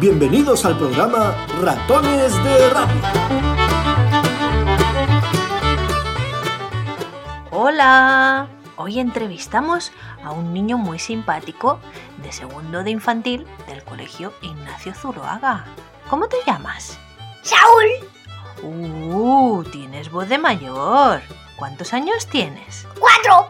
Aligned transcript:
Bienvenidos 0.00 0.64
al 0.64 0.76
programa 0.78 1.34
Ratones 1.62 2.32
de 2.44 2.70
Radio. 2.70 3.02
Hola, 7.50 8.48
hoy 8.76 9.00
entrevistamos 9.00 9.92
a 10.22 10.32
un 10.32 10.52
niño 10.52 10.78
muy 10.78 10.98
simpático 10.98 11.80
de 12.22 12.32
segundo 12.32 12.82
de 12.84 12.90
infantil 12.90 13.46
del 13.66 13.82
colegio 13.84 14.32
Ignacio 14.42 14.94
Zuroaga. 14.94 15.64
¿Cómo 16.08 16.28
te 16.28 16.36
llamas? 16.46 16.98
Saúl, 17.42 18.08
Uh, 18.62 19.62
tienes 19.70 20.10
voz 20.10 20.30
de 20.30 20.38
mayor. 20.38 21.20
¿Cuántos 21.56 21.92
años 21.92 22.26
tienes? 22.26 22.86
cuatro, 22.98 23.48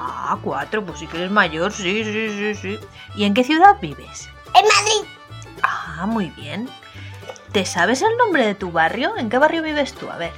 Ah, 0.00 0.38
cuatro, 0.42 0.84
pues 0.84 1.00
sí 1.00 1.06
que 1.06 1.16
eres 1.18 1.30
mayor, 1.30 1.72
sí, 1.72 2.04
sí, 2.04 2.28
sí, 2.30 2.54
sí. 2.54 2.78
¿Y 3.16 3.24
en 3.24 3.34
qué 3.34 3.42
ciudad 3.44 3.76
vives? 3.80 4.28
en 4.54 4.64
Madrid, 4.64 5.08
Ah, 5.62 6.06
muy 6.06 6.30
bien. 6.30 6.68
¿Te 7.52 7.64
sabes 7.66 8.02
el 8.02 8.16
nombre 8.16 8.46
de 8.46 8.54
tu 8.54 8.70
barrio? 8.70 9.16
¿En 9.16 9.28
qué 9.28 9.38
barrio 9.38 9.62
vives 9.62 9.92
tú? 9.94 10.08
A 10.10 10.16
ver. 10.16 10.32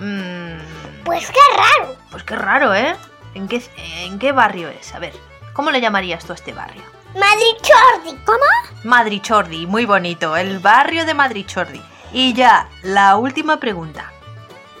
Mm, 0.00 0.58
pues 1.04 1.26
qué 1.30 1.40
raro. 1.56 1.96
pues 2.10 2.22
qué 2.24 2.36
raro, 2.36 2.74
¿eh? 2.74 2.94
¿En 3.34 3.48
qué, 3.48 3.62
¿En 4.04 4.18
qué 4.18 4.32
barrio 4.32 4.68
es? 4.68 4.94
A 4.94 4.98
ver, 4.98 5.14
¿cómo 5.54 5.70
le 5.70 5.80
llamarías 5.80 6.24
tú 6.24 6.32
a 6.32 6.34
este 6.36 6.52
barrio? 6.52 6.82
Madrid 7.14 7.56
Chordi, 7.62 8.16
¿cómo? 8.24 8.38
Madrichordi, 8.84 9.66
muy 9.66 9.86
bonito, 9.86 10.36
el 10.36 10.58
barrio 10.58 11.04
de 11.06 11.14
Madrichordi. 11.14 11.80
Y 12.12 12.34
ya, 12.34 12.68
la 12.82 13.16
última 13.16 13.58
pregunta. 13.58 14.12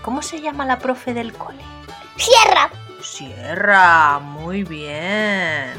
¿Cómo 0.02 0.20
se 0.22 0.40
llama 0.40 0.64
la 0.66 0.78
profe 0.78 1.14
del 1.14 1.32
cole? 1.32 1.62
Sierra, 2.16 2.70
Sierra, 3.00 4.18
muy 4.18 4.64
bien. 4.64 5.72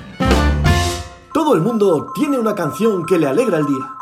Todo 1.33 1.53
el 1.53 1.61
mundo 1.61 2.11
tiene 2.15 2.39
una 2.39 2.55
canción 2.55 3.05
que 3.05 3.17
le 3.17 3.27
alegra 3.27 3.57
el 3.57 3.65
día. 3.65 3.93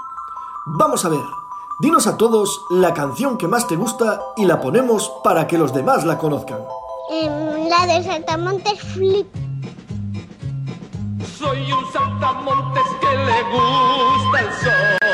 Vamos 0.67 1.03
a 1.03 1.09
ver, 1.09 1.23
dinos 1.79 2.05
a 2.05 2.15
todos 2.17 2.61
la 2.69 2.93
canción 2.93 3.37
que 3.37 3.47
más 3.47 3.67
te 3.67 3.75
gusta 3.75 4.21
y 4.35 4.45
la 4.45 4.61
ponemos 4.61 5.11
para 5.23 5.47
que 5.47 5.57
los 5.57 5.73
demás 5.73 6.05
la 6.05 6.17
conozcan. 6.17 6.59
Em, 7.09 7.67
la 7.67 7.87
de 7.87 8.03
Saltamontes 8.03 8.79
Flip. 8.93 9.27
Soy 11.37 11.71
un 11.71 11.91
saltamontes 11.91 12.83
que 13.01 13.17
le 13.17 13.43
gusta 13.43 14.39
el 14.39 14.53
sol 14.63 15.06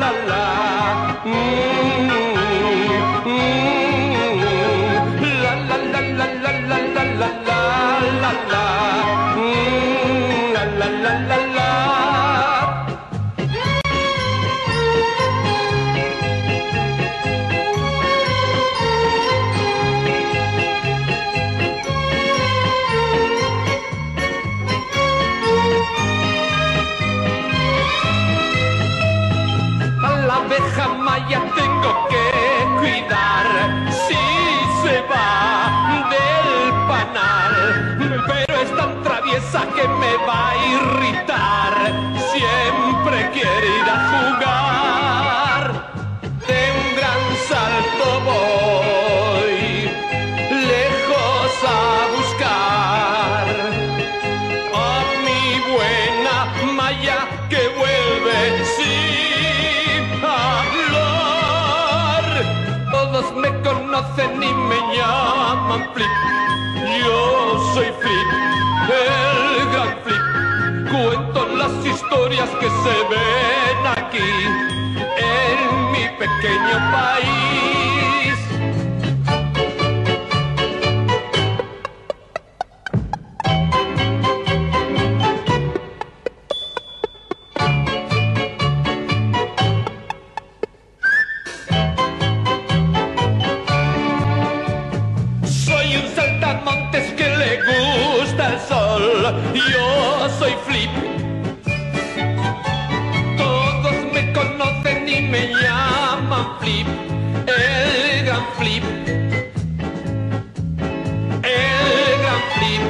la 0.00 0.10
la 0.28 1.75
Flip. 106.66 106.88
El 107.46 108.26
gran 108.26 108.42
Flip. 108.58 108.82
El 111.44 112.18
gran 112.22 112.42
Flip. 112.56 112.82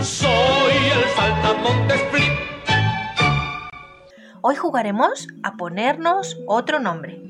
Soy 0.00 0.76
el 0.94 1.04
saltamontes 1.16 2.00
Flip. 2.12 2.34
Hoy 4.42 4.54
jugaremos 4.54 5.26
a 5.42 5.56
ponernos 5.56 6.38
otro 6.46 6.78
nombre. 6.78 7.20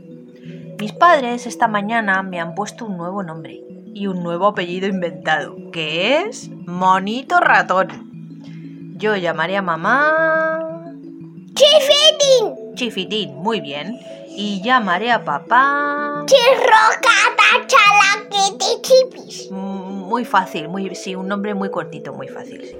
Mis 0.79 0.93
padres 0.93 1.47
esta 1.47 1.67
mañana 1.67 2.23
me 2.23 2.41
han 2.41 2.55
puesto 2.55 2.85
un 2.85 2.99
nuevo 2.99 3.23
nombre 3.23 3.63
y 3.95 4.07
un 4.07 4.23
nuevo 4.23 4.49
apellido 4.49 4.87
inventado, 4.87 5.57
que 5.73 6.19
es 6.19 6.51
Monito 6.51 7.41
Ratón. 7.41 7.89
Yo 8.99 9.17
llamaré 9.17 9.57
a 9.57 9.63
mamá 9.63 10.75
Chifitín, 11.55 12.64
Chifitín, 12.89 13.35
muy 13.37 13.63
bien. 13.63 13.99
Y 14.29 14.61
llamaré 14.63 15.11
a 15.11 15.25
papá... 15.25 16.23
Chirrocata, 16.27 17.67
Chalaquiti, 17.67 18.83
Chipis. 18.83 19.49
Mm, 19.51 20.05
Muy 20.05 20.27
fácil, 20.27 20.69
muy, 20.69 20.95
sí, 20.95 21.15
un 21.15 21.27
nombre 21.29 21.55
muy 21.55 21.71
cortito, 21.71 22.13
muy 22.13 22.29
fácil. 22.29 22.61
sí. 22.63 22.77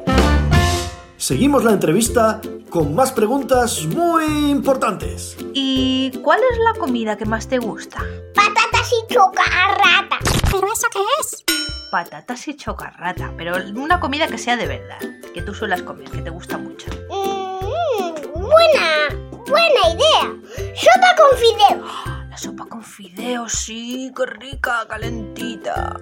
Seguimos 1.17 1.65
la 1.65 1.71
entrevista 1.73 2.39
con 2.69 2.95
más 2.95 3.13
preguntas 3.13 3.83
muy 3.87 4.51
importantes. 4.51 5.39
¿Y 5.55 6.11
cuál 6.23 6.41
es 6.53 6.59
la 6.59 6.79
comida 6.79 7.17
que 7.17 7.25
más 7.25 7.49
te 7.49 7.57
gusta? 7.59 8.01
Patatas 8.35 8.93
y 8.93 9.15
chocarrata. 9.15 10.19
¿Pero 10.53 10.67
eso 10.71 10.87
qué 10.93 10.99
es? 11.21 11.45
Patatas 11.91 12.47
y 12.49 12.57
chocarrata, 12.57 13.33
pero 13.39 13.55
una 13.75 14.01
comida 14.01 14.27
que 14.27 14.37
sea 14.37 14.57
de 14.59 14.67
verdad, 14.67 14.99
que 15.33 15.41
tú 15.41 15.55
suelas 15.55 15.81
comer, 15.83 16.11
que 16.11 16.21
te 16.21 16.29
gusta 16.31 16.59
mucho. 16.59 16.89
Mm, 17.09 18.33
buena, 18.35 19.24
buena 19.47 19.89
idea. 19.93 20.37
Sopa 20.75 21.15
con 21.17 21.39
fideos. 21.39 21.91
La 22.31 22.37
sopa 22.39 22.67
con 22.67 22.83
fideos, 22.83 23.53
sí, 23.53 24.13
qué 24.17 24.27
rica, 24.27 24.87
calentita. 24.89 25.97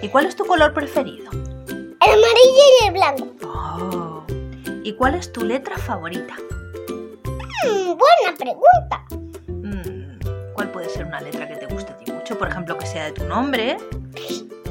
¿Y 0.00 0.08
cuál 0.08 0.26
es 0.26 0.34
tu 0.34 0.46
color 0.46 0.72
preferido? 0.72 1.30
El 1.30 2.10
amarillo 2.10 2.64
y 2.80 2.86
el 2.86 2.92
blanco. 2.92 4.24
¿Y 4.82 4.92
cuál 4.94 5.16
es 5.16 5.30
tu 5.30 5.44
letra 5.44 5.76
favorita? 5.76 6.34
Mm, 7.66 7.98
buena 7.98 8.38
pregunta. 8.38 9.04
Mm, 9.48 10.54
¿Cuál 10.54 10.70
puede 10.70 10.88
ser 10.88 11.04
una 11.04 11.20
letra 11.20 11.46
que 11.46 11.56
te 11.56 11.66
guste 11.66 11.92
a 11.92 11.96
ti 11.98 12.10
mucho? 12.10 12.38
Por 12.38 12.48
ejemplo, 12.48 12.78
que 12.78 12.86
sea 12.86 13.04
de 13.04 13.12
tu 13.12 13.24
nombre. 13.24 13.76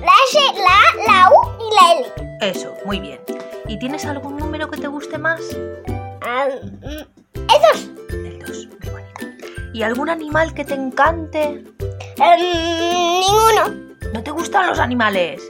La 0.02 0.14
S, 0.30 0.40
la 0.56 0.80
A, 0.80 0.96
la 1.08 1.30
U 1.30 1.52
y 1.60 1.76
la 1.76 1.92
L. 2.00 2.50
Eso, 2.50 2.74
muy 2.86 3.00
bien. 3.00 3.20
¿Y 3.68 3.78
tienes 3.78 4.06
algún 4.06 4.38
número 4.38 4.70
que 4.72 4.80
te 4.80 4.88
guste 4.88 5.20
más? 5.20 5.42
Ah, 6.22 6.48
mm, 7.38 7.48
esos. 7.50 7.90
El 8.10 8.40
2, 8.40 8.68
muy 8.68 8.90
bonito. 8.90 9.72
¿Y 9.74 9.84
algún 9.84 10.10
animal 10.10 10.54
que 10.54 10.66
te 10.66 10.74
encante? 10.74 11.64
Em, 12.18 13.20
ninguno. 13.22 13.88
¿No 14.14 14.24
te 14.24 14.32
gustan 14.32 14.68
los 14.68 14.80
animales? 14.80 15.42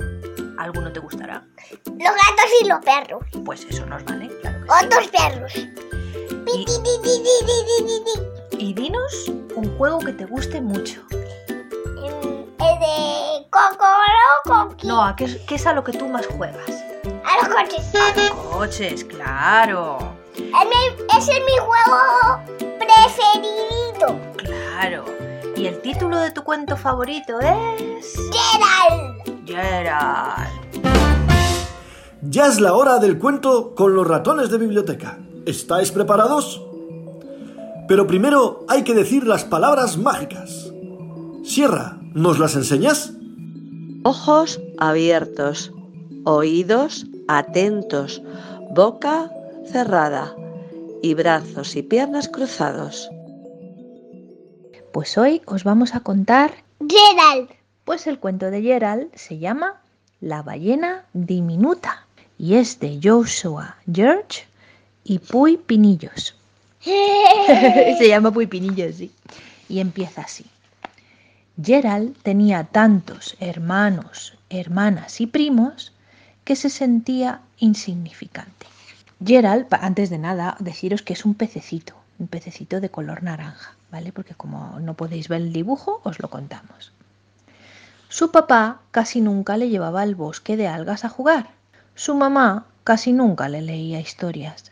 ¿Alguno 0.58 0.92
te 0.92 1.00
gustará? 1.00 1.44
Los 1.86 1.98
gatos 1.98 2.52
y 2.62 2.68
los 2.68 2.80
perros. 2.84 3.24
Pues 3.46 3.66
eso 3.70 3.86
nos 3.86 4.04
vale, 4.06 4.28
claro 4.42 4.60
que 4.62 4.68
sí. 4.80 4.86
Otros 4.86 5.08
perros. 5.08 5.54
Y, 6.54 6.66
y 8.58 8.74
dinos 8.74 9.32
un 9.56 9.78
juego 9.78 10.00
que 10.00 10.14
te 10.14 10.26
guste 10.26 10.62
mucho. 10.62 11.02
Em, 11.12 12.46
El 12.60 12.80
de 12.80 13.48
Cocoro. 13.52 14.76
No, 14.84 15.04
¿a 15.04 15.16
qué, 15.16 15.26
es- 15.26 15.38
qué 15.48 15.56
es 15.56 15.66
a 15.68 15.74
lo 15.74 15.84
que 15.84 15.92
tú 15.94 16.08
más 16.08 16.26
juegas? 16.26 16.70
A 17.26 17.46
los 17.46 17.54
coches. 17.54 17.92
Coches, 18.52 19.04
claro. 19.04 20.17
Es 20.38 20.44
mi- 20.66 21.18
Ese 21.18 21.32
es 21.34 21.40
mi 21.46 21.58
juego 21.58 22.42
preferido. 22.78 24.20
Claro. 24.38 25.06
Y 25.56 25.66
el 25.66 25.82
título 25.82 26.18
de 26.20 26.32
tu 26.32 26.44
cuento 26.44 26.78
favorito 26.78 27.40
es... 27.40 28.16
Gerald. 28.32 29.46
Gerald. 29.48 30.48
Ya 32.22 32.46
es 32.48 32.60
la 32.60 32.74
hora 32.74 33.00
del 33.00 33.18
cuento 33.18 33.74
con 33.74 33.96
los 33.96 34.06
ratones 34.08 34.50
de 34.52 34.58
biblioteca. 34.58 35.18
¿Estáis 35.46 35.92
preparados? 35.92 36.62
Pero 37.88 38.06
primero 38.06 38.66
hay 38.68 38.84
que 38.84 38.94
decir 38.94 39.26
las 39.26 39.46
palabras 39.46 39.98
mágicas. 39.98 40.72
Sierra, 41.44 41.98
¿nos 42.14 42.38
las 42.38 42.56
enseñas? 42.56 43.14
Ojos 44.04 44.60
abiertos, 44.78 45.72
oídos 46.26 47.06
atentos, 47.30 48.22
boca 48.72 49.32
cerrada 49.68 50.36
y 51.02 51.14
brazos 51.14 51.76
y 51.76 51.84
piernas 51.84 52.28
cruzados. 52.28 53.10
Pues 54.92 55.18
hoy 55.18 55.42
os 55.46 55.64
vamos 55.64 55.94
a 55.94 56.00
contar... 56.00 56.52
Gerald. 56.80 57.50
Pues 57.86 58.08
el 58.08 58.20
cuento 58.20 58.50
de 58.50 58.62
Gerald 58.62 59.10
se 59.16 59.38
llama 59.38 59.82
La 60.22 60.42
ballena 60.42 61.06
diminuta 61.14 62.06
y 62.38 62.56
es 62.56 62.80
de 62.80 63.00
Joshua 63.02 63.78
George 63.92 64.46
y 65.04 65.20
Puy 65.20 65.58
Pinillos. 65.58 66.36
Se 66.84 68.08
llama 68.08 68.32
Puy 68.32 68.48
Pinillos, 68.48 68.96
sí. 68.96 69.12
Y 69.70 69.80
empieza 69.80 70.22
así. 70.22 70.46
Gerald 71.62 72.16
tenía 72.24 72.66
tantos 72.66 73.36
hermanos, 73.40 74.38
hermanas 74.50 75.20
y 75.20 75.28
primos 75.28 75.92
que 76.44 76.56
se 76.56 76.70
sentía 76.70 77.42
insignificante. 77.58 78.68
Gerald, 79.24 79.68
antes 79.72 80.10
de 80.10 80.20
nada, 80.20 80.56
deciros 80.60 81.02
que 81.02 81.14
es 81.14 81.26
un 81.26 81.34
pececito, 81.34 81.96
un 82.20 82.28
pececito 82.28 82.80
de 82.80 82.90
color 82.90 83.24
naranja, 83.24 83.76
¿vale? 83.92 84.12
Porque 84.12 84.36
como 84.36 84.80
no 84.80 84.94
podéis 84.94 85.28
ver 85.28 85.42
el 85.42 85.54
dibujo, 85.54 86.02
os 86.04 86.20
lo 86.20 86.30
contamos. 86.30 86.92
Su 88.10 88.32
papá 88.32 88.80
casi 88.92 89.22
nunca 89.22 89.58
le 89.58 89.70
llevaba 89.70 90.02
al 90.02 90.16
bosque 90.16 90.56
de 90.56 90.68
algas 90.68 91.04
a 91.04 91.10
jugar. 91.10 91.50
Su 91.96 92.16
mamá 92.16 92.66
casi 92.84 93.12
nunca 93.12 93.50
le 93.50 93.62
leía 93.62 94.00
historias. 94.00 94.72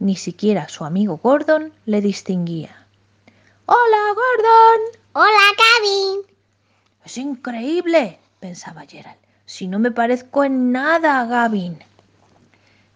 Ni 0.00 0.16
siquiera 0.16 0.68
su 0.68 0.84
amigo 0.84 1.18
Gordon 1.18 1.72
le 1.86 2.00
distinguía. 2.00 2.76
¡Hola, 3.66 4.08
Gordon! 4.08 5.00
Hola, 5.12 5.44
Gavin. 5.56 6.20
Es 7.04 7.16
increíble, 7.16 8.18
pensaba 8.40 8.82
Gerald. 8.86 9.18
Si 9.46 9.68
no 9.68 9.78
me 9.78 9.92
parezco 9.92 10.44
en 10.44 10.72
nada 10.72 11.20
a 11.20 11.26
Gavin. 11.26 11.78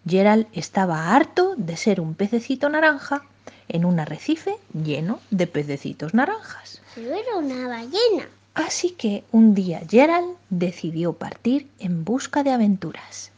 Gerald 0.09 0.47
estaba 0.53 1.15
harto 1.15 1.55
de 1.57 1.77
ser 1.77 2.01
un 2.01 2.15
pececito 2.15 2.69
naranja 2.69 3.25
en 3.69 3.85
un 3.85 3.99
arrecife 3.99 4.57
lleno 4.73 5.19
de 5.31 5.49
pececitos 5.49 6.15
naranjas. 6.15 6.81
Yo 6.95 7.13
era 7.13 7.37
una 7.37 7.67
ballena. 7.67 8.29
Así 8.55 8.91
que 8.91 9.25
un 9.33 9.55
día 9.55 9.83
Gerald 9.91 10.37
decidió 10.49 11.13
partir 11.15 11.69
en 11.81 12.05
busca 12.05 12.45
de 12.45 12.53
aventuras. 12.53 13.33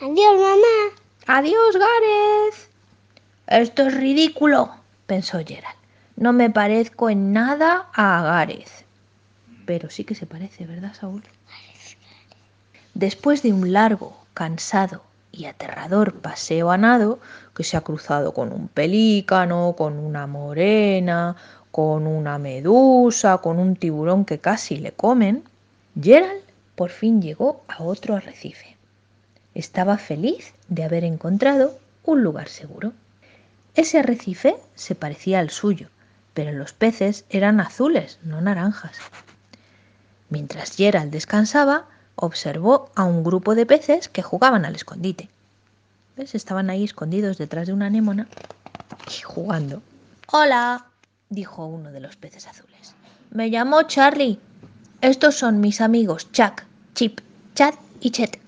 Adiós, 0.00 0.34
mamá. 0.34 1.38
Adiós, 1.38 1.76
Gareth. 1.76 2.68
Esto 3.46 3.86
es 3.86 3.94
ridículo, 3.94 4.74
pensó 5.06 5.38
Gerald. 5.38 5.76
No 6.16 6.32
me 6.32 6.50
parezco 6.50 7.10
en 7.10 7.32
nada 7.32 7.88
a 7.94 8.22
Gareth. 8.22 8.84
Pero 9.66 9.88
sí 9.88 10.02
que 10.02 10.16
se 10.16 10.26
parece, 10.26 10.66
¿verdad, 10.66 10.94
Saúl? 10.94 11.22
Después 12.94 13.42
de 13.42 13.52
un 13.52 13.72
largo, 13.72 14.16
cansado 14.34 15.02
y 15.32 15.46
aterrador 15.46 16.14
paseo 16.20 16.70
a 16.70 16.78
nado, 16.78 17.18
que 17.54 17.64
se 17.64 17.76
ha 17.76 17.82
cruzado 17.82 18.34
con 18.34 18.52
un 18.52 18.68
pelícano, 18.68 19.74
con 19.76 19.98
una 19.98 20.26
morena, 20.26 21.36
con 21.70 22.06
una 22.06 22.38
medusa, 22.38 23.38
con 23.38 23.58
un 23.58 23.76
tiburón 23.76 24.24
que 24.24 24.38
casi 24.38 24.76
le 24.76 24.92
comen, 24.92 25.44
Gerald 26.00 26.42
por 26.74 26.90
fin 26.90 27.20
llegó 27.20 27.62
a 27.68 27.82
otro 27.82 28.16
arrecife. 28.16 28.76
Estaba 29.54 29.98
feliz 29.98 30.54
de 30.68 30.84
haber 30.84 31.04
encontrado 31.04 31.78
un 32.04 32.22
lugar 32.22 32.48
seguro. 32.48 32.92
Ese 33.74 33.98
arrecife 33.98 34.56
se 34.74 34.94
parecía 34.94 35.40
al 35.40 35.50
suyo, 35.50 35.88
pero 36.34 36.52
los 36.52 36.72
peces 36.72 37.24
eran 37.30 37.60
azules, 37.60 38.18
no 38.22 38.40
naranjas. 38.40 38.96
Mientras 40.28 40.76
Gerald 40.76 41.10
descansaba, 41.10 41.86
observó 42.20 42.90
a 42.94 43.04
un 43.04 43.24
grupo 43.24 43.54
de 43.54 43.66
peces 43.66 44.08
que 44.08 44.22
jugaban 44.22 44.64
al 44.64 44.76
escondite. 44.76 45.28
¿Ves? 46.16 46.34
Estaban 46.34 46.70
ahí 46.70 46.84
escondidos 46.84 47.38
detrás 47.38 47.66
de 47.66 47.72
una 47.72 47.86
anémona 47.86 48.28
y 49.08 49.22
jugando. 49.22 49.82
Hola, 50.30 50.86
dijo 51.30 51.64
uno 51.66 51.90
de 51.90 52.00
los 52.00 52.16
peces 52.16 52.46
azules. 52.46 52.94
Me 53.30 53.48
llamo 53.48 53.82
Charlie. 53.84 54.38
Estos 55.00 55.36
son 55.36 55.60
mis 55.60 55.80
amigos 55.80 56.30
Chuck, 56.32 56.62
Chip, 56.94 57.20
Chad 57.54 57.74
y 58.00 58.10
Chet. 58.10 58.38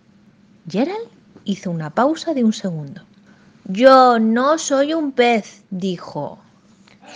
Gerald 0.68 1.08
hizo 1.44 1.70
una 1.70 1.90
pausa 1.90 2.34
de 2.34 2.44
un 2.44 2.52
segundo. 2.52 3.02
Yo 3.64 4.18
no 4.18 4.58
soy 4.58 4.92
un 4.92 5.12
pez, 5.12 5.62
dijo. 5.70 6.38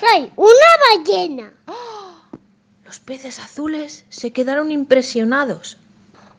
Soy 0.00 0.32
una 0.36 1.04
ballena. 1.04 1.52
Los 2.84 3.00
peces 3.00 3.38
azules 3.40 4.04
se 4.08 4.32
quedaron 4.32 4.70
impresionados. 4.70 5.76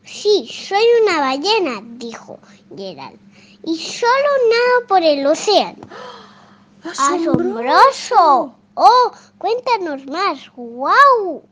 Sí, 0.08 0.50
soy 0.50 0.84
una 1.04 1.20
ballena, 1.20 1.82
dijo 1.84 2.40
Gerald. 2.74 3.20
Y 3.64 3.78
solo 3.78 4.30
nado 4.50 4.88
por 4.88 5.04
el 5.04 5.28
océano. 5.28 5.86
¡Asombroso! 6.84 8.56
¡Oh! 8.76 9.12
Cuéntanos 9.38 10.06
más. 10.06 10.50
¡Guau! 10.56 11.44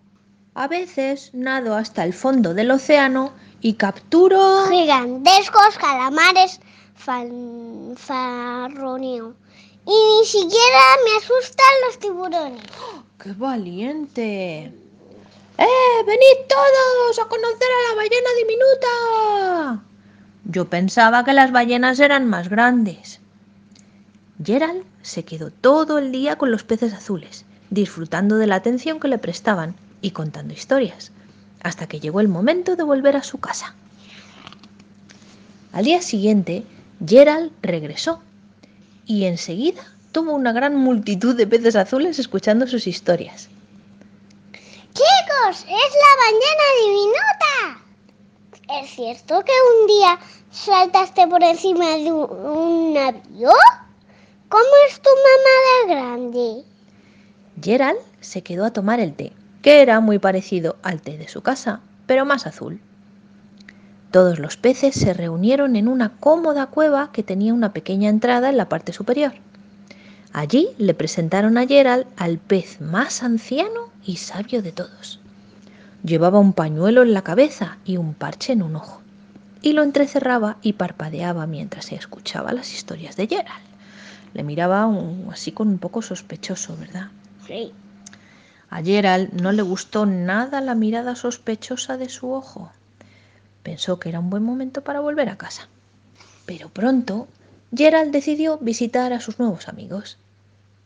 A 0.54 0.70
veces 0.70 1.32
nado 1.34 1.76
hasta 1.76 2.06
el 2.06 2.14
fondo 2.14 2.54
del 2.54 2.72
océano 2.72 3.34
y 3.60 3.74
capturo... 3.74 4.68
Gigantescos 4.70 5.78
calamares 5.78 6.62
fanfarroneo. 6.96 9.36
Y 9.86 9.92
ni 9.92 10.26
siquiera 10.26 10.80
me 11.04 11.18
asustan 11.18 11.76
los 11.88 12.00
tiburones. 12.00 12.62
¡Qué 13.22 13.34
valiente! 13.34 14.85
¡Eh! 15.58 16.04
¡Venid 16.06 16.48
todos 16.50 17.20
a 17.20 17.30
conocer 17.30 17.68
a 17.68 17.90
la 17.90 17.96
ballena 17.96 18.30
diminuta! 18.38 19.84
Yo 20.44 20.66
pensaba 20.66 21.24
que 21.24 21.34
las 21.34 21.52
ballenas 21.52 22.00
eran 22.00 22.28
más 22.28 22.50
grandes. 22.50 23.20
Gerald 24.44 24.84
se 25.02 25.24
quedó 25.24 25.50
todo 25.50 25.98
el 25.98 26.12
día 26.12 26.38
con 26.38 26.52
los 26.52 26.64
peces 26.64 26.94
azules, 26.94 27.46
disfrutando 27.70 28.38
de 28.38 28.48
la 28.48 28.56
atención 28.56 29.00
que 29.00 29.08
le 29.08 29.18
prestaban 29.18 29.76
y 30.02 30.12
contando 30.12 30.54
historias, 30.54 31.12
hasta 31.64 31.88
que 31.88 32.00
llegó 32.00 32.20
el 32.20 32.28
momento 32.28 32.76
de 32.76 32.84
volver 32.84 33.16
a 33.16 33.24
su 33.24 33.40
casa. 33.40 33.76
Al 35.72 35.86
día 35.86 36.02
siguiente, 36.02 36.64
Gerald 37.06 37.52
regresó 37.62 38.22
y 39.06 39.26
enseguida 39.26 39.84
tuvo 40.12 40.34
una 40.34 40.52
gran 40.52 40.76
multitud 40.76 41.36
de 41.36 41.48
peces 41.48 41.76
azules 41.76 42.20
escuchando 42.20 42.68
sus 42.68 42.88
historias. 42.88 43.50
Chicos, 44.96 45.58
es 45.64 45.68
la 45.68 46.12
ballena 46.24 46.68
diminuta. 46.86 48.82
¿Es 48.82 48.92
cierto 48.92 49.44
que 49.44 49.52
un 49.52 49.88
día 49.88 50.18
saltaste 50.52 51.28
por 51.28 51.44
encima 51.44 51.98
de 51.98 52.14
un 52.14 52.98
avión? 52.98 53.54
¿Cómo 54.48 54.64
es 54.88 55.02
tu 55.02 55.10
mamá 55.10 55.58
de 55.82 55.94
grande? 55.94 56.64
Gerald 57.62 58.00
se 58.22 58.42
quedó 58.42 58.64
a 58.64 58.72
tomar 58.72 59.02
el 59.02 59.14
té, 59.14 59.34
que 59.62 59.82
era 59.82 60.00
muy 60.00 60.18
parecido 60.18 60.78
al 60.82 61.02
té 61.02 61.18
de 61.18 61.28
su 61.28 61.42
casa, 61.42 61.82
pero 62.06 62.24
más 62.24 62.48
azul. 62.48 62.80
Todos 64.12 64.40
los 64.40 64.56
peces 64.56 64.96
se 64.96 65.14
reunieron 65.14 65.76
en 65.76 65.90
una 65.90 66.18
cómoda 66.22 66.68
cueva 66.68 67.12
que 67.12 67.22
tenía 67.22 67.54
una 67.54 67.74
pequeña 67.74 68.08
entrada 68.08 68.48
en 68.48 68.56
la 68.56 68.70
parte 68.70 68.94
superior. 68.94 69.34
Allí 70.32 70.70
le 70.78 70.94
presentaron 70.94 71.58
a 71.58 71.68
Gerald 71.68 72.08
al 72.16 72.38
pez 72.38 72.80
más 72.80 73.24
anciano 73.24 73.94
y 74.06 74.18
sabio 74.18 74.62
de 74.62 74.72
todos. 74.72 75.20
Llevaba 76.04 76.40
un 76.40 76.54
pañuelo 76.54 77.02
en 77.02 77.14
la 77.14 77.24
cabeza 77.24 77.78
y 77.86 77.98
un 77.98 78.14
parche 78.14 78.54
en 78.54 78.62
un 78.62 78.76
ojo, 78.76 79.02
y 79.62 79.74
lo 79.74 79.84
entrecerraba 79.84 80.58
y 80.62 80.74
parpadeaba 80.74 81.48
mientras 81.48 81.86
se 81.86 81.96
escuchaba 81.96 82.54
las 82.54 82.74
historias 82.74 83.16
de 83.16 83.28
Gerald. 83.28 83.66
Le 84.34 84.44
miraba 84.44 84.86
un- 84.86 85.30
así 85.32 85.52
con 85.52 85.68
un 85.70 85.80
poco 85.80 86.02
sospechoso, 86.02 86.78
¿verdad? 86.78 87.10
Sí. 87.48 87.72
A 88.70 88.84
Gerald 88.84 89.34
no 89.42 89.52
le 89.52 89.62
gustó 89.62 90.06
nada 90.06 90.62
la 90.62 90.76
mirada 90.76 91.16
sospechosa 91.16 91.98
de 91.98 92.10
su 92.10 92.32
ojo. 92.32 92.72
Pensó 93.64 94.00
que 94.00 94.10
era 94.10 94.20
un 94.20 94.30
buen 94.30 94.44
momento 94.44 94.84
para 94.84 95.00
volver 95.00 95.30
a 95.30 95.38
casa. 95.38 95.68
Pero 96.46 96.70
pronto, 96.70 97.28
Gerald 97.76 98.12
decidió 98.12 98.58
visitar 98.60 99.14
a 99.14 99.22
sus 99.22 99.40
nuevos 99.40 99.68
amigos. 99.68 100.18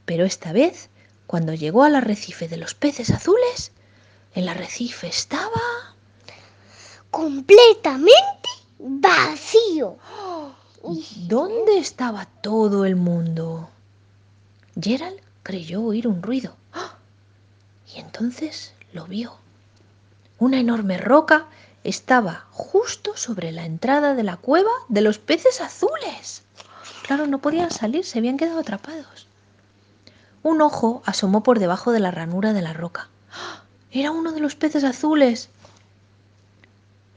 Pero 0.06 0.24
esta 0.26 0.54
vez, 0.54 0.90
cuando 1.30 1.54
llegó 1.54 1.84
al 1.84 1.94
arrecife 1.94 2.48
de 2.48 2.58
los 2.58 2.74
peces 2.74 3.12
azules, 3.12 3.72
el 4.34 4.50
arrecife 4.50 5.10
estaba... 5.10 5.62
Completamente 7.12 8.50
vacío. 8.80 9.98
¿Dónde 11.28 11.78
estaba 11.78 12.26
todo 12.26 12.84
el 12.84 12.96
mundo? 12.96 13.70
Gerald 14.82 15.22
creyó 15.44 15.84
oír 15.84 16.08
un 16.08 16.24
ruido. 16.24 16.56
Y 17.96 18.00
entonces 18.00 18.74
lo 18.92 19.06
vio. 19.06 19.38
Una 20.40 20.60
enorme 20.60 20.98
roca 20.98 21.46
estaba 21.84 22.48
justo 22.50 23.16
sobre 23.16 23.52
la 23.52 23.66
entrada 23.66 24.16
de 24.16 24.24
la 24.24 24.38
cueva 24.38 24.72
de 24.88 25.02
los 25.02 25.20
peces 25.20 25.62
azules. 25.62 26.42
Claro, 27.04 27.28
no 27.28 27.38
podían 27.38 27.70
salir, 27.70 28.04
se 28.04 28.18
habían 28.18 28.38
quedado 28.38 28.62
atrapados. 28.62 29.29
Un 30.44 30.62
ojo 30.62 31.02
asomó 31.06 31.44
por 31.44 31.60
debajo 31.60 31.92
de 31.92 32.00
la 32.00 32.12
ranura 32.12 32.54
de 32.54 32.62
la 32.62 32.74
roca. 32.74 33.10
¡Ah! 33.32 33.64
Era 33.92 34.12
uno 34.12 34.32
de 34.32 34.40
los 34.40 34.56
peces 34.56 34.84
azules. 34.84 35.50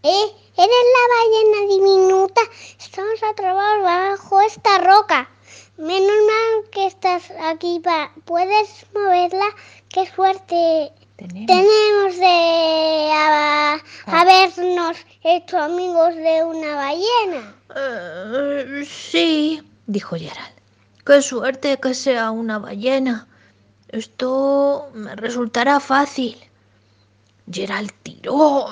Eh, 0.02 0.25
eres 0.57 0.85
la 0.97 1.05
ballena 1.14 1.75
diminuta. 1.75 2.41
Estamos 2.79 3.23
atrapados 3.23 3.83
bajo 3.85 4.41
esta 4.41 4.79
roca. 4.79 5.29
Menos 5.76 6.11
mal 6.26 6.71
que 6.71 6.87
estás 6.87 7.31
aquí. 7.45 7.81
Pa 7.83 8.11
¿Puedes 8.25 8.87
moverla? 8.95 9.45
Qué 9.88 10.07
suerte 10.14 10.93
Tenemos. 11.17 11.47
tenemos 11.47 12.17
de 12.17 13.11
a- 13.14 13.81
habernos 14.07 14.97
hecho 15.23 15.59
amigos 15.59 16.14
de 16.17 16.45
una 16.45 16.75
ballena. 16.75 17.55
Eh, 17.76 18.85
sí, 18.88 19.62
dijo 19.87 20.17
Gerald. 20.17 20.55
Qué 21.04 21.21
suerte 21.21 21.78
que 21.80 21.94
sea 21.94 22.30
una 22.30 22.59
ballena. 22.59 23.26
Esto 23.88 24.90
me 24.94 25.16
resultará 25.16 25.80
fácil. 25.80 26.37
Gerald 27.50 27.92
tiró 28.02 28.66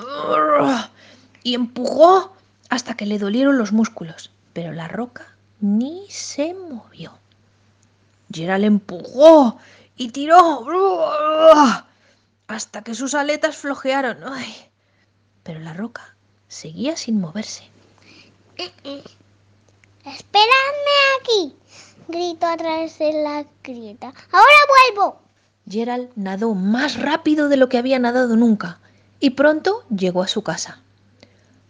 y 1.43 1.55
empujó 1.55 2.33
hasta 2.69 2.95
que 2.95 3.05
le 3.07 3.19
dolieron 3.19 3.59
los 3.59 3.73
músculos, 3.73 4.31
pero 4.53 4.73
la 4.73 4.87
roca 4.87 5.27
ni 5.61 6.07
se 6.09 6.55
movió. 6.55 7.19
Gerald 8.33 8.65
empujó 8.65 9.59
y 9.97 10.11
tiró 10.11 10.65
hasta 12.47 12.83
que 12.83 12.95
sus 12.95 13.15
aletas 13.15 13.57
flojearon. 13.57 14.19
Ay, 14.25 14.55
pero 15.43 15.59
la 15.59 15.75
roca 15.75 16.15
seguía 16.49 16.97
sin 16.97 17.21
moverse. 17.21 17.65
Espérame 20.05 21.21
aquí, 21.21 21.57
gritó 22.09 22.47
a 22.47 22.57
través 22.57 22.99
de 22.99 23.13
la 23.13 23.45
grieta. 23.63 24.13
Ahora 24.33 24.95
vuelvo. 24.95 25.21
Gerald 25.69 26.11
nadó 26.17 26.55
más 26.55 27.01
rápido 27.01 27.49
de 27.49 27.57
lo 27.57 27.69
que 27.69 27.79
había 27.79 27.99
nadado 27.99 28.37
nunca 28.37 28.81
y 29.21 29.31
pronto 29.31 29.85
llegó 29.95 30.23
a 30.23 30.29
su 30.29 30.43
casa. 30.43 30.81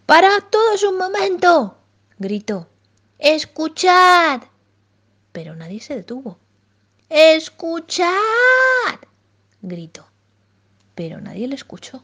¡Para 0.07 0.41
todos 0.41 0.83
un 0.85 0.97
momento! 0.97 1.77
gritó. 2.19 2.69
¡Escuchad! 3.19 4.43
Pero 5.33 5.55
nadie 5.55 5.81
se 5.81 5.97
detuvo. 5.97 6.39
¡Escuchad! 7.09 8.07
gritó. 9.61 10.07
Pero 10.95 11.21
nadie 11.21 11.49
le 11.49 11.57
escuchó. 11.57 12.03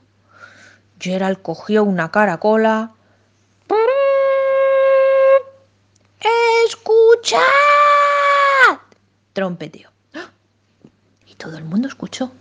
Gerald 0.98 1.40
cogió 1.42 1.84
una 1.84 2.10
caracola. 2.10 2.95
¡Escuchad! 6.66 7.38
trompeteó. 9.32 9.90
Y 11.26 11.34
todo 11.34 11.56
el 11.58 11.64
mundo 11.64 11.86
escuchó. 11.88 12.32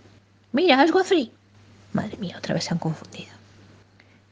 Mira, 0.52 0.82
es 0.82 0.90
Godfrey. 0.90 1.30
Madre 1.92 2.16
mía, 2.16 2.36
otra 2.38 2.54
vez 2.54 2.64
se 2.64 2.72
han 2.72 2.78
confundido. 2.78 3.32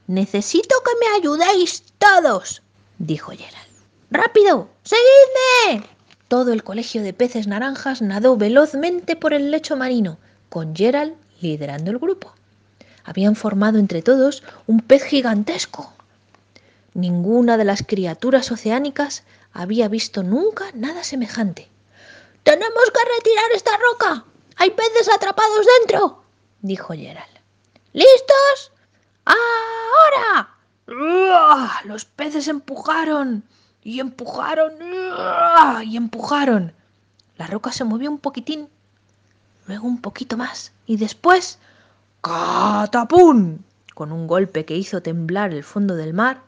Necesito 0.06 0.74
que 0.84 0.92
me 1.00 1.16
ayudéis 1.16 1.84
todos, 1.98 2.62
dijo 2.98 3.30
Gerald. 3.32 3.68
¡Rápido! 4.10 4.68
¡Seguidme! 4.82 5.86
Todo 6.28 6.52
el 6.52 6.64
colegio 6.64 7.02
de 7.02 7.12
peces 7.12 7.46
naranjas 7.46 8.02
nadó 8.02 8.36
velozmente 8.36 9.16
por 9.16 9.32
el 9.32 9.50
lecho 9.50 9.76
marino, 9.76 10.18
con 10.48 10.74
Gerald 10.74 11.14
liderando 11.40 11.90
el 11.90 11.98
grupo. 11.98 12.32
Habían 13.04 13.36
formado 13.36 13.78
entre 13.78 14.02
todos 14.02 14.42
un 14.66 14.80
pez 14.80 15.04
gigantesco. 15.04 15.92
Ninguna 16.94 17.56
de 17.56 17.64
las 17.64 17.82
criaturas 17.82 18.50
oceánicas 18.50 19.24
había 19.54 19.88
visto 19.88 20.22
nunca 20.22 20.66
nada 20.74 21.04
semejante. 21.04 21.70
¡Tenemos 22.42 22.84
que 22.92 23.16
retirar 23.16 23.52
esta 23.54 23.70
roca! 23.78 24.24
¡Hay 24.56 24.70
peces 24.70 25.08
atrapados 25.08 25.66
dentro! 25.80 26.22
dijo 26.60 26.92
Gerald. 26.92 27.32
¿Listos? 27.92 28.72
¡Ahora! 29.24 30.50
Los 31.84 32.04
peces 32.04 32.48
empujaron 32.48 33.44
y 33.82 34.00
empujaron 34.00 34.74
y 35.84 35.96
empujaron. 35.96 36.74
La 37.36 37.46
roca 37.46 37.72
se 37.72 37.84
movió 37.84 38.10
un 38.10 38.18
poquitín, 38.18 38.68
luego 39.66 39.86
un 39.86 40.00
poquito 40.00 40.36
más 40.36 40.72
y 40.86 40.96
después 40.96 41.58
¡catapum! 42.20 43.58
Con 43.94 44.12
un 44.12 44.26
golpe 44.26 44.64
que 44.64 44.76
hizo 44.76 45.02
temblar 45.02 45.52
el 45.52 45.64
fondo 45.64 45.94
del 45.94 46.12
mar, 46.12 46.42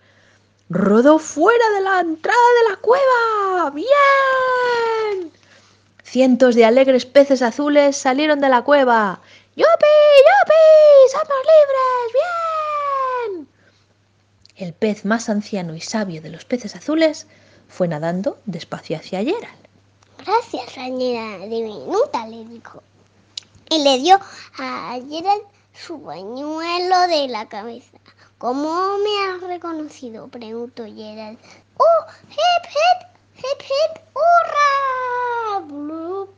rodó 0.69 1.19
fuera 1.19 1.69
de 1.71 1.81
la 1.81 2.01
entrada 2.01 2.39
de 2.63 2.71
la 2.71 2.77
cueva. 2.77 3.71
¡Bien! 3.71 5.33
Cientos 6.03 6.55
de 6.55 6.65
alegres 6.65 7.07
peces 7.07 7.43
azules 7.43 7.97
salieron 7.97 8.41
de 8.41 8.49
la 8.49 8.63
cueva. 8.63 9.21
¡Yupi! 9.55 9.97
¡Yupi! 10.29 11.13
¡Somos 11.13 11.39
libres! 11.53 12.13
¡Bien! 13.35 13.49
El 14.57 14.73
pez 14.73 15.05
más 15.05 15.29
anciano 15.29 15.75
y 15.75 15.81
sabio 15.81 16.23
de 16.23 16.31
los 16.31 16.45
peces 16.45 16.75
azules 16.75 17.27
fue 17.69 17.89
nadando 17.89 18.39
despacio 18.47 18.97
hacia 18.97 19.23
Gerald. 19.23 19.67
Gracias, 20.25 20.73
señora 20.73 21.39
diminuta, 21.47 22.27
le 22.27 22.45
dijo. 22.45 22.83
Y 23.71 23.83
le 23.83 23.99
dio 23.99 24.19
a 24.59 24.99
Gerald 25.09 25.43
su 25.75 26.01
pañuelo 26.03 27.01
de 27.09 27.29
la 27.29 27.47
cabeza. 27.49 27.99
¿Cómo 28.38 28.99
me 28.99 29.19
has 29.31 29.40
reconocido? 29.43 30.28
preguntó 30.28 30.85
Gerald. 30.85 31.38
¡Oh! 31.78 32.05
¡Hip, 32.31 32.71
hip! 32.71 33.09
¡Hip, 33.38 33.62
hip! 33.62 34.02
¡Hurra! 34.14 35.66
¡Blup! 35.66 36.31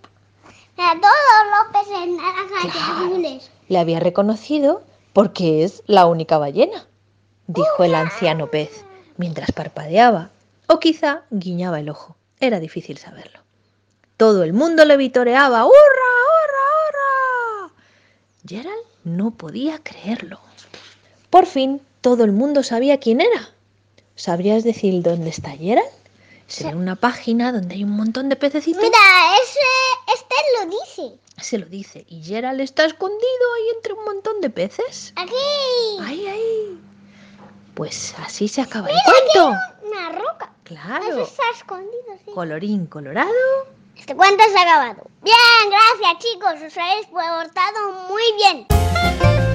A 0.77 0.93
todos 1.01 1.43
los 1.51 1.83
peces 1.87 2.09
naranjas 2.17 2.65
y 2.65 2.69
Claro. 2.71 3.05
azules. 3.07 3.51
Le 3.69 3.79
había 3.79 3.99
reconocido 4.01 4.83
porque 5.13 5.65
es 5.65 5.83
la 5.87 6.07
única 6.07 6.39
ballena, 6.39 6.87
dijo 7.49 7.83
el 7.83 7.95
anciano 7.97 8.47
pez, 8.49 8.85
mientras 9.17 9.51
parpadeaba, 9.51 10.31
o 10.69 10.79
quizá 10.79 11.23
guiñaba 11.31 11.81
el 11.81 11.89
ojo. 11.91 12.17
Era 12.39 12.61
difícil 12.61 12.99
saberlo. 12.99 13.41
Todo 14.17 14.45
el 14.45 14.53
mundo 14.53 14.85
le 14.85 14.97
vitoreaba. 14.97 15.65
¡Hurra, 15.67 15.75
hurra, 16.29 17.67
hurra! 17.67 17.73
Gerald 18.47 18.85
no 19.03 19.33
podía 19.33 19.81
creerlo. 19.83 20.39
Por 21.31 21.47
fin, 21.47 21.83
todo 22.01 22.25
el 22.25 22.33
mundo 22.33 22.63
sabía 22.63 22.99
quién 23.01 23.21
era. 23.21 23.51
¿Sabrías 24.17 24.65
decir 24.65 25.03
dónde 25.03 25.31
está 25.31 25.51
Gerald? 25.51 25.89
Será 26.47 26.71
una 26.77 26.97
página 26.97 27.53
donde 27.53 27.75
hay 27.75 27.85
un 27.85 27.91
montón 27.91 28.29
de 28.29 28.37
pececitos. 28.37 28.83
Mira, 28.83 28.99
ese, 29.43 30.15
este 30.15 30.35
lo 30.59 30.71
dice. 30.71 31.19
Se 31.41 31.59
lo 31.59 31.67
dice. 31.67 32.05
Y 32.09 32.23
Gerald 32.25 32.61
está 32.61 32.85
escondido 32.87 33.55
ahí 33.57 33.77
entre 33.77 33.93
un 33.93 34.05
montón 34.05 34.41
de 34.41 34.51
peces. 34.51 35.13
Aquí. 35.17 35.33
¡Ay, 36.01 36.27
ay! 36.27 36.79
Pues 37.75 38.15
así 38.25 38.49
se 38.49 38.63
acaba 38.63 38.89
el 38.89 38.95
Mira, 38.95 39.05
aquí 39.09 39.39
cuento. 39.39 39.61
una 39.87 40.09
roca. 40.19 40.45
Eso 40.65 40.65
Claro. 40.65 41.23
está 41.23 41.43
escondido, 41.55 42.19
sí. 42.25 42.31
Colorín 42.35 42.87
colorado. 42.87 43.31
Este 43.97 44.17
cuento 44.17 44.43
se 44.51 44.59
ha 44.59 44.63
acabado. 44.63 45.07
Bien, 45.23 45.35
gracias 45.71 46.25
chicos, 46.25 46.55
os 46.67 46.77
habéis 46.79 47.07
portado 47.07 47.93
muy 48.09 48.23
bien. 48.37 49.48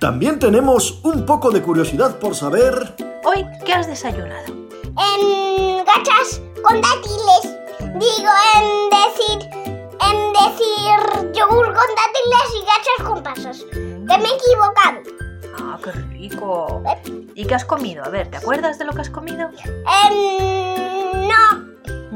También 0.00 0.38
tenemos 0.38 0.98
un 1.04 1.26
poco 1.26 1.50
de 1.50 1.60
curiosidad 1.60 2.18
por 2.18 2.34
saber... 2.34 2.94
Hoy, 3.22 3.46
¿qué 3.66 3.74
has 3.74 3.86
desayunado? 3.86 4.46
En 4.46 5.84
gachas 5.84 6.40
con 6.62 6.80
dátiles. 6.80 7.58
Digo, 7.80 8.30
en 8.54 8.88
decir. 8.88 9.50
En 10.00 10.32
decir 10.32 11.32
yogur 11.34 11.66
con 11.66 11.74
dátiles 11.74 12.48
y 12.54 12.60
gachas 12.64 13.06
con 13.06 13.22
pasas. 13.22 13.62
Que 13.70 14.18
me 14.18 14.24
he 14.24 14.36
equivocado. 14.36 15.02
Ah, 15.58 15.78
qué 15.84 15.92
rico. 15.92 16.82
¿Y 17.34 17.44
qué 17.44 17.54
has 17.54 17.66
comido? 17.66 18.02
A 18.02 18.08
ver, 18.08 18.30
¿te 18.30 18.38
acuerdas 18.38 18.78
de 18.78 18.86
lo 18.86 18.94
que 18.94 19.02
has 19.02 19.10
comido? 19.10 19.50
Em, 19.50 20.99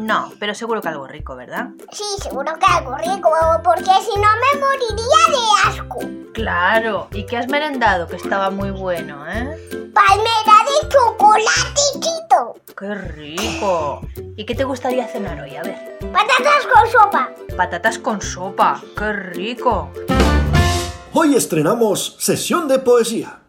no. 0.05 0.33
Pero 0.39 0.55
seguro 0.55 0.81
que 0.81 0.89
algo 0.89 1.07
rico, 1.07 1.35
¿verdad? 1.35 1.71
Sí, 1.91 2.05
seguro 2.23 2.53
que 2.59 2.67
algo 2.67 2.97
rico, 2.97 3.31
porque 3.63 3.85
si 3.85 4.19
no 4.21 4.29
me 4.43 4.61
moriría 4.61 5.23
de 5.31 5.69
asco. 5.69 6.01
Claro. 6.33 7.09
¿Y 7.13 7.25
qué 7.27 7.39
has 7.39 7.49
merendado? 7.49 8.07
Que 8.07 8.17
estaba 8.17 8.51
muy 8.51 8.71
bueno, 8.71 9.27
¿eh? 9.29 9.57
Palmera 9.95 10.57
de 10.69 10.89
chocolate 10.89 11.81
chito. 11.95 12.55
¡Qué 12.77 12.95
rico! 12.95 14.01
¿Y 14.37 14.45
qué 14.45 14.55
te 14.55 14.65
gustaría 14.65 15.07
cenar 15.07 15.41
hoy? 15.41 15.57
A 15.57 15.63
ver. 15.63 15.99
Patatas 16.13 16.67
con 16.73 16.91
sopa. 16.91 17.31
Patatas 17.57 17.99
con 17.99 18.21
sopa. 18.21 18.83
¡Qué 18.99 19.13
rico! 19.13 19.91
Hoy 21.13 21.37
estrenamos 21.37 22.17
sesión 22.19 22.67
de 22.67 22.81
poesía. 22.81 23.41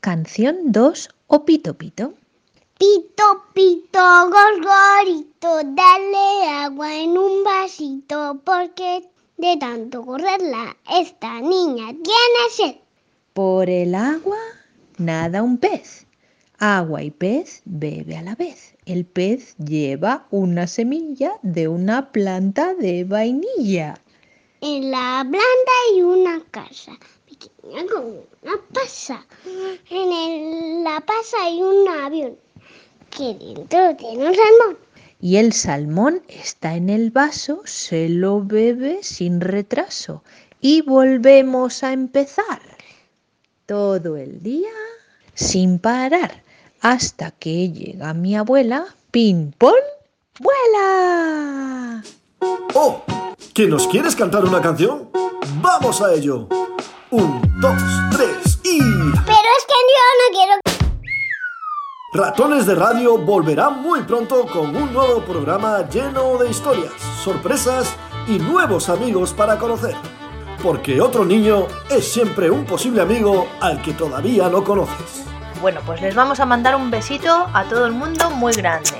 Canción 0.00 0.56
2 0.72 1.10
o 1.26 1.44
Pito 1.44 1.74
Pito. 1.74 2.14
Pito, 2.78 3.44
pito, 3.54 4.00
gorgorito, 4.30 5.62
dale 5.74 6.48
agua 6.64 6.94
en 6.96 7.16
un 7.16 7.44
vasito, 7.44 8.40
porque 8.44 9.08
de 9.36 9.56
tanto 9.56 10.04
correrla, 10.04 10.76
esta 10.90 11.40
niña 11.40 11.88
tiene 11.88 12.42
sed. 12.50 12.76
Por 13.34 13.70
el 13.70 13.94
agua 13.94 14.38
nada 14.98 15.42
un 15.42 15.58
pez. 15.58 16.06
Agua 16.58 17.02
y 17.02 17.10
pez 17.10 17.62
bebe 17.64 18.16
a 18.16 18.22
la 18.22 18.34
vez. 18.34 18.74
El 18.86 19.04
pez 19.04 19.56
lleva 19.58 20.26
una 20.30 20.66
semilla 20.66 21.32
de 21.42 21.68
una 21.68 22.10
planta 22.12 22.74
de 22.74 23.04
vainilla. 23.04 23.94
En 24.60 24.90
la 24.90 25.24
planta 25.28 25.72
hay 25.88 26.02
una 26.02 26.42
casa, 26.50 26.92
pequeña 27.28 27.84
como 27.92 28.08
una 28.42 28.60
pasa. 28.72 29.26
En 29.90 30.12
el- 30.12 30.84
la 30.84 31.00
pasa 31.00 31.36
hay 31.42 31.62
un 31.62 31.88
avión, 31.88 32.36
que 33.16 33.34
dentro 33.34 33.96
tiene 33.96 34.28
un 34.28 34.34
salmón. 34.34 34.78
Y 35.20 35.36
el 35.36 35.52
salmón 35.52 36.22
está 36.28 36.74
en 36.74 36.90
el 36.90 37.10
vaso, 37.10 37.62
se 37.64 38.08
lo 38.08 38.42
bebe 38.42 39.02
sin 39.02 39.40
retraso. 39.40 40.24
Y 40.60 40.82
volvemos 40.82 41.82
a 41.82 41.92
empezar. 41.92 42.60
Todo 43.66 44.16
el 44.16 44.42
día 44.42 44.70
sin 45.34 45.78
parar. 45.78 46.42
Hasta 46.80 47.30
que 47.30 47.70
llega 47.70 48.12
mi 48.14 48.36
abuela, 48.36 48.86
pin 49.12 49.54
pon, 49.56 49.74
vuela. 50.40 52.02
¡Oh! 52.74 53.02
¿Que 53.54 53.66
nos 53.66 53.86
quieres 53.86 54.16
cantar 54.16 54.44
una 54.44 54.60
canción? 54.60 55.10
¡Vamos 55.60 56.02
a 56.02 56.14
ello! 56.14 56.48
Un, 57.10 57.42
dos, 57.60 57.80
tres 58.10 58.58
y... 58.64 58.78
Pero 58.80 59.48
es 59.58 59.64
que 59.68 59.78
yo 59.92 60.04
no 60.18 60.36
quiero 60.36 60.71
Ratones 62.14 62.66
de 62.66 62.74
Radio 62.74 63.16
volverá 63.16 63.70
muy 63.70 64.02
pronto 64.02 64.44
con 64.44 64.76
un 64.76 64.92
nuevo 64.92 65.22
programa 65.22 65.88
lleno 65.88 66.36
de 66.36 66.50
historias, 66.50 66.92
sorpresas 67.24 67.96
y 68.28 68.32
nuevos 68.38 68.90
amigos 68.90 69.32
para 69.32 69.56
conocer. 69.56 69.94
Porque 70.62 71.00
otro 71.00 71.24
niño 71.24 71.68
es 71.88 72.12
siempre 72.12 72.50
un 72.50 72.66
posible 72.66 73.00
amigo 73.00 73.48
al 73.62 73.80
que 73.80 73.94
todavía 73.94 74.50
no 74.50 74.62
conoces. 74.62 75.24
Bueno, 75.62 75.80
pues 75.86 76.02
les 76.02 76.14
vamos 76.14 76.38
a 76.38 76.44
mandar 76.44 76.76
un 76.76 76.90
besito 76.90 77.46
a 77.50 77.64
todo 77.64 77.86
el 77.86 77.92
mundo 77.92 78.28
muy 78.28 78.52
grande. 78.52 78.90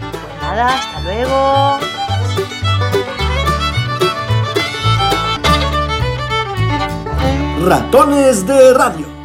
Pues 0.00 0.42
nada, 0.42 0.68
hasta 0.68 1.00
luego. 1.00 1.78
Ratones 7.64 8.46
de 8.46 8.74
Radio. 8.74 9.17